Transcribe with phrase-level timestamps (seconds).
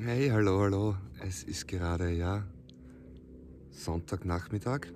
[0.00, 0.96] Hey, hallo, hallo.
[1.20, 2.46] Es ist gerade, ja,
[3.70, 4.86] Sonntagnachmittag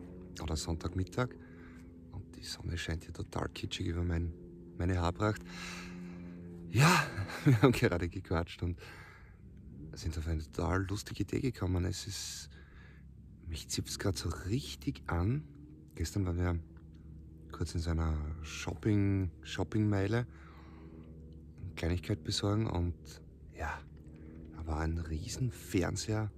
[0.40, 1.30] oder Sonntagmittag
[2.12, 4.32] und die Sonne scheint hier total kitschig über mein,
[4.78, 5.42] meine Haarpracht.
[6.70, 7.04] Ja,
[7.44, 8.78] wir haben gerade gequatscht und
[9.92, 11.84] sind auf eine total lustige Idee gekommen.
[11.84, 12.48] Es ist,
[13.48, 15.42] mich zipft es gerade so richtig an.
[15.96, 16.58] Gestern waren wir
[17.50, 20.28] kurz in so einer Shopping, Shoppingmeile,
[21.74, 22.94] Kleinigkeit besorgen und
[23.52, 23.80] ja,
[24.66, 26.30] war ein riesen Fernseher.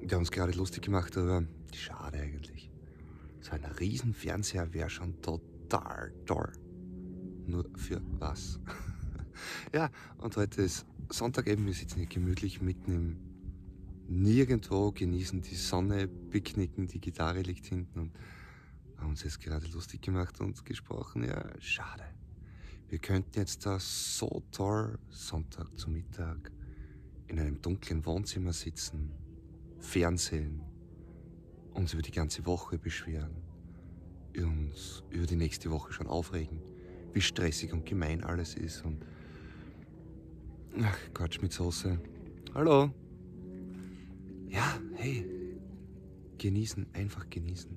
[0.00, 2.70] Wir haben uns gerade lustig gemacht, aber schade eigentlich.
[3.40, 6.52] So ein riesen Fernseher wäre schon total toll.
[7.46, 8.58] Nur für was?
[9.74, 13.16] ja, und heute ist Sonntag eben, wir sitzen hier gemütlich mitten im
[14.06, 18.12] Nirgendwo, genießen die Sonne, picknicken, die Gitarre liegt hinten und
[18.98, 21.24] haben uns jetzt gerade lustig gemacht und gesprochen.
[21.24, 22.04] Ja, schade.
[22.88, 26.50] Wir könnten jetzt da so toll Sonntag zu Mittag
[27.34, 29.10] in einem dunklen Wohnzimmer sitzen,
[29.80, 30.60] Fernsehen,
[31.72, 33.34] uns über die ganze Woche beschweren,
[34.36, 36.62] uns über die nächste Woche schon aufregen,
[37.12, 39.04] wie stressig und gemein alles ist und
[40.80, 41.98] ach, Quatsch mit Soße.
[42.54, 42.94] Hallo.
[44.46, 45.26] Ja, hey,
[46.38, 47.76] genießen, einfach genießen.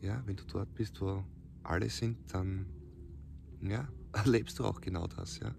[0.00, 1.22] Ja, wenn du dort bist, wo
[1.64, 2.64] alle sind, dann
[3.60, 5.54] ja, erlebst du auch genau das, ja.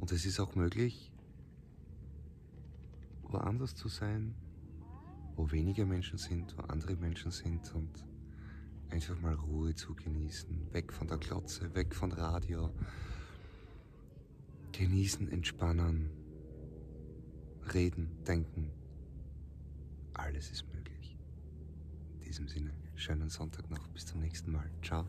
[0.00, 1.12] Und es ist auch möglich,
[3.32, 4.34] woanders zu sein,
[5.36, 8.06] wo weniger Menschen sind, wo andere Menschen sind und
[8.90, 12.70] einfach mal Ruhe zu genießen, weg von der Glotze, weg von Radio,
[14.72, 16.10] genießen, entspannen,
[17.72, 18.70] reden, denken,
[20.14, 21.16] alles ist möglich.
[22.14, 25.06] In diesem Sinne, schönen Sonntag noch, bis zum nächsten Mal, ciao.